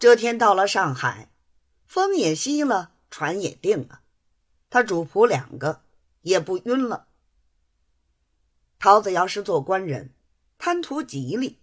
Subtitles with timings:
[0.00, 1.28] 这天到了上海，
[1.84, 4.00] 风也息了，船也定了，
[4.70, 5.82] 他主仆两个
[6.22, 7.08] 也不晕了。
[8.78, 10.14] 陶子尧是做官人，
[10.56, 11.58] 贪图吉利，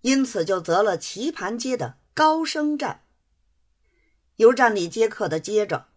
[0.00, 3.04] 因此就择了棋盘街的高升站。
[4.36, 5.88] 由站里接客的接着，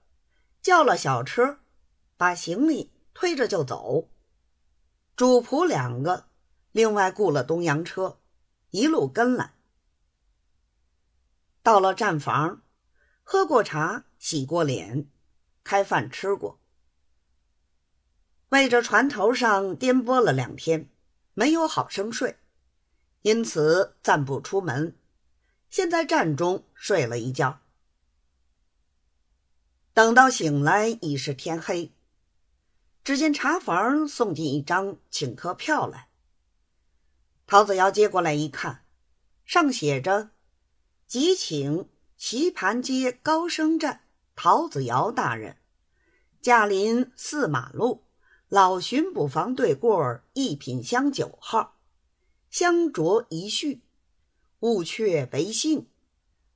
[0.62, 1.60] 叫了小车，
[2.18, 4.10] 把行李推着就走。
[5.16, 6.26] 主仆两个
[6.74, 8.20] 另外雇了东洋车，
[8.72, 9.54] 一路跟来。
[11.68, 12.62] 到了站房，
[13.24, 15.10] 喝过茶，洗过脸，
[15.66, 16.62] 开饭吃过。
[18.48, 20.90] 为着船头上颠簸了两天，
[21.34, 22.38] 没有好生睡，
[23.24, 24.96] 因此暂不出门。
[25.70, 27.60] 先在站中睡了一觉。
[29.94, 31.92] 等到醒来已是天黑，
[33.04, 36.08] 只见茶房送进一张请客票来。
[37.46, 38.86] 陶子尧接过来一看，
[39.44, 40.30] 上写着。
[41.08, 44.02] 即请棋盘街高升站
[44.36, 45.56] 陶子尧大人，
[46.42, 48.04] 驾临四马路
[48.50, 51.78] 老巡捕房对过一品香九号，
[52.50, 53.82] 香酌一叙，
[54.60, 55.88] 勿却为信，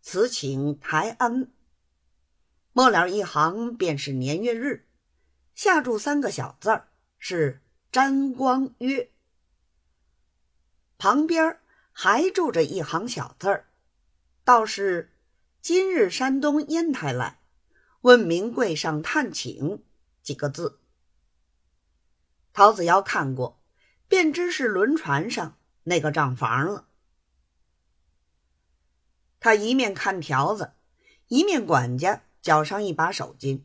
[0.02, 1.50] 此请台安。
[2.74, 4.86] 末了一行便是年月日，
[5.56, 9.10] 下注三个小字儿是詹光约，
[10.98, 11.58] 旁边
[11.94, 13.71] 还住着一行小字儿。
[14.44, 15.14] 道是
[15.62, 17.40] 今日山东烟台来，
[18.02, 19.84] 问名贵上探请
[20.24, 20.80] 几个字。
[22.52, 23.62] 陶子尧看过，
[24.08, 26.88] 便知是轮船上那个账房了。
[29.40, 30.74] 他一面看条子，
[31.28, 33.62] 一面管家脚上一把手巾，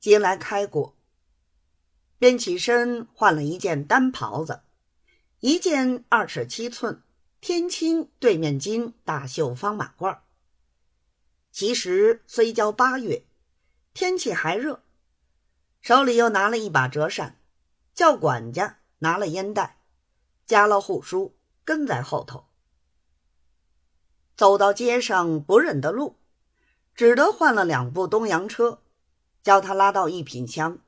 [0.00, 0.96] 接来开过，
[2.18, 4.62] 便起身换了一件单袍子，
[5.40, 7.02] 一件二尺七寸。
[7.42, 10.20] 天青对面金大绣方马褂。
[11.50, 13.24] 其实虽交八月，
[13.92, 14.84] 天气还热，
[15.80, 17.40] 手里又拿了一把折扇，
[17.94, 19.80] 叫管家拿了烟袋，
[20.46, 22.44] 加了护书，跟在后头。
[24.36, 26.18] 走到街上不认得路，
[26.94, 28.82] 只得换了两部东洋车，
[29.42, 30.78] 叫他拉到一品香。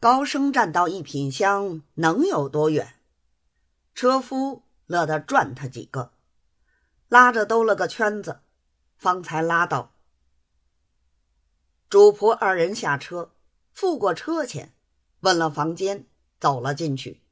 [0.00, 2.94] 高升站到一品香能有多远？
[3.98, 6.12] 车夫乐得转他几个，
[7.08, 8.42] 拉着兜了个圈子，
[8.96, 9.96] 方才拉到。
[11.90, 13.34] 主仆二人下车，
[13.72, 14.72] 付过车钱，
[15.18, 16.06] 问了房间，
[16.38, 17.24] 走了进去。